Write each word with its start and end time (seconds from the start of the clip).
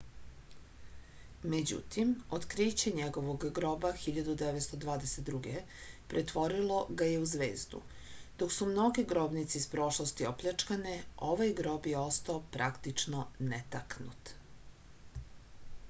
međutim 1.53 2.13
otkriće 2.37 2.93
njegovog 2.99 3.43
groba 3.59 3.91
1922. 4.05 5.51
pretvorilo 6.15 6.79
ga 7.01 7.09
je 7.11 7.19
u 7.25 7.29
zvezdu 7.33 7.83
dok 8.39 8.55
su 8.57 8.69
mnoge 8.71 9.05
grobnice 9.13 9.57
iz 9.61 9.69
prošlosti 9.77 10.29
opljačkane 10.33 10.97
ovaj 11.31 11.53
grob 11.63 11.91
je 11.93 11.97
ostao 12.07 12.41
praktično 12.57 13.27
netaknut 13.53 14.35